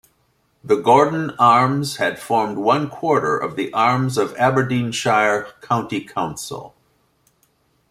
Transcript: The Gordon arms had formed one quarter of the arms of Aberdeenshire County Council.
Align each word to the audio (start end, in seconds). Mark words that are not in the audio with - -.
The 0.63 0.77
Gordon 0.77 1.35
arms 1.37 1.97
had 1.97 2.17
formed 2.19 2.57
one 2.57 2.89
quarter 2.89 3.37
of 3.37 3.55
the 3.55 3.71
arms 3.71 4.17
of 4.17 4.35
Aberdeenshire 4.35 5.49
County 5.61 6.01
Council. 6.03 6.73